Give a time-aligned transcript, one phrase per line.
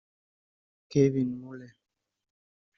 [0.89, 1.69] Kevin Muley